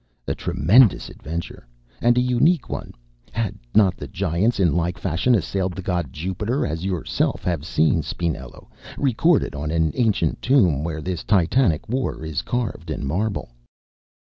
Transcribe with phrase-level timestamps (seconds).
[0.27, 1.67] A tremendous adventure,
[2.01, 2.93] and a unique one,
[3.31, 8.01] had not the Giants in like fashion assailed the god Jupiter, as yourself have seen,
[8.01, 8.67] Spinello,
[8.97, 13.51] recorded on an ancient tomb where this Titanic war is carved in marble."